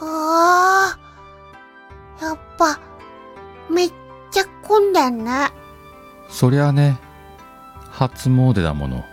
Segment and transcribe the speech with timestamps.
[0.00, 0.96] あ
[2.20, 2.78] あ、やっぱ、
[3.70, 3.92] めっ
[4.30, 5.50] ちゃ混んでんね。
[6.28, 6.98] そりゃね、
[7.90, 9.04] 初詣だもの。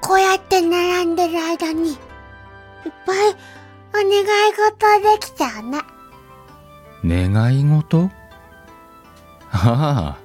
[0.00, 1.98] こうやって並んでる間に、いっ
[3.04, 3.16] ぱい
[3.90, 5.82] お願い事できちゃうね。
[7.04, 8.10] 願い事？
[9.50, 10.16] あ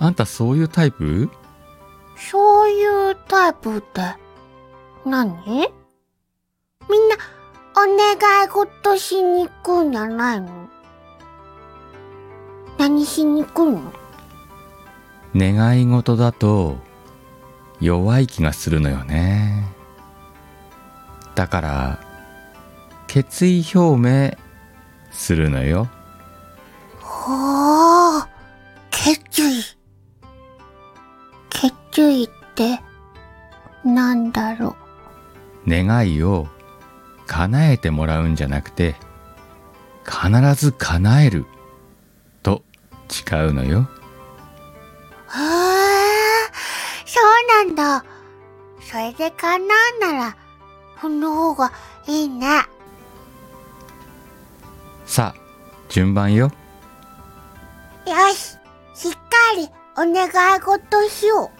[0.00, 1.30] あ、あんたそういうタイプ？
[2.16, 4.02] そういうタイプって
[5.04, 5.68] 何、
[6.90, 7.16] みんな、
[7.76, 10.68] お願い事しに行くんじゃないの？
[12.78, 13.92] 何しに行くの？
[15.36, 16.78] 願い事だと
[17.80, 19.64] 弱い気がするのよね。
[21.34, 22.00] だから、
[23.06, 24.36] 決意表明
[25.12, 25.88] するのよ。
[27.00, 28.26] ほー、
[28.90, 29.62] 決意。
[31.50, 32.80] 決意って、
[33.84, 34.74] なんだろ
[35.66, 36.48] 願いを
[37.28, 38.96] 叶えてもらうんじゃなくて、
[40.04, 41.44] 必ず叶える
[42.42, 42.62] と
[43.08, 43.80] 誓うのよ。
[43.80, 43.82] う。
[43.82, 43.88] へー、
[47.06, 48.04] そうなんだ。
[48.80, 50.36] それで叶うなら、
[51.00, 51.72] その方が
[52.06, 52.62] いいね。
[55.04, 55.40] さあ、
[55.90, 56.50] 順番よ。
[58.06, 58.56] よし、
[58.94, 59.18] しっか
[59.56, 61.50] りお願い事しよ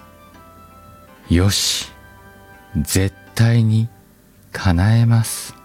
[1.29, 1.93] よし。
[2.77, 3.89] 絶対に
[4.53, 5.58] 叶えます。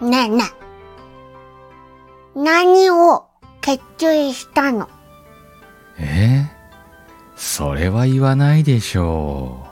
[0.00, 2.40] ねえねえ。
[2.40, 3.26] 何を
[3.60, 3.82] 決
[4.14, 4.88] 意したの？
[5.98, 6.46] え？
[6.54, 6.58] ー
[7.36, 9.66] それは言わないでしょ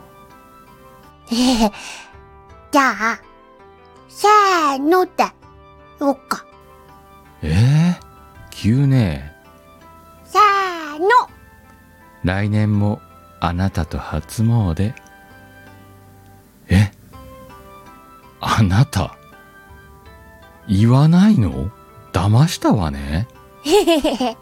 [1.31, 1.71] ええ。
[2.71, 3.19] じゃあ、
[4.09, 5.25] せーのって、
[5.99, 6.45] 言おっか。
[7.43, 7.47] う。
[7.47, 7.97] え？
[7.99, 8.07] ー
[8.51, 9.33] 急ね。
[10.25, 11.07] せーの。
[12.23, 12.99] 来年も
[13.39, 14.93] あなたと初詣？
[16.69, 16.91] え？
[18.41, 19.16] あなた？
[20.67, 21.69] 言わないの？
[22.13, 23.27] 騙したわね。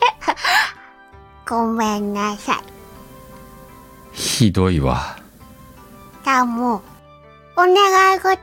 [1.48, 2.58] ごめんなさい。
[4.14, 5.18] ひどいわ。
[6.24, 6.82] じゃあもう、
[7.58, 8.38] お願い事、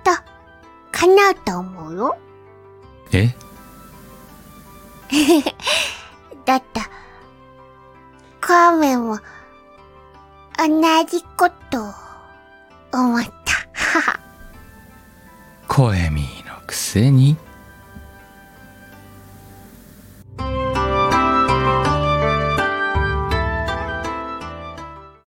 [0.92, 2.16] 叶うと思うよ。
[3.12, 3.34] え？
[6.44, 6.80] だって、
[8.40, 9.18] カーメンも、
[10.58, 11.82] 同じこと、
[12.92, 13.32] 思った。
[15.68, 17.36] コエミーのくせに。